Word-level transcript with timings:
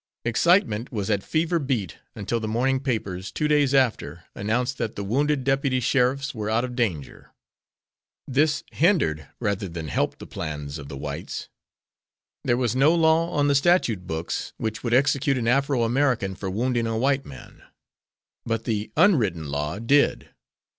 Excitement 0.25 0.91
was 0.91 1.11
at 1.11 1.21
fever 1.21 1.59
beat 1.59 1.97
until 2.15 2.39
the 2.39 2.47
morning 2.47 2.79
papers, 2.79 3.31
two 3.31 3.47
days 3.47 3.71
after, 3.71 4.23
announced 4.33 4.79
that 4.79 4.95
the 4.95 5.03
wounded 5.03 5.43
deputy 5.43 5.79
sheriffs 5.79 6.33
were 6.33 6.49
out 6.49 6.63
of 6.65 6.75
danger. 6.75 7.29
This 8.27 8.63
hindered 8.71 9.27
rather 9.39 9.69
than 9.69 9.89
helped 9.89 10.17
the 10.17 10.25
plans 10.25 10.79
of 10.79 10.87
the 10.89 10.97
whites. 10.97 11.49
There 12.43 12.57
was 12.57 12.75
no 12.75 12.95
law 12.95 13.29
on 13.29 13.47
the 13.47 13.53
statute 13.53 14.07
books 14.07 14.53
which 14.57 14.83
would 14.83 14.95
execute 14.95 15.37
an 15.37 15.47
Afro 15.47 15.83
American 15.83 16.33
for 16.33 16.49
wounding 16.49 16.87
a 16.87 16.97
white 16.97 17.23
man, 17.23 17.61
but 18.43 18.63
the 18.63 18.91
"unwritten 18.97 19.49
law" 19.49 19.77
did. 19.77 20.29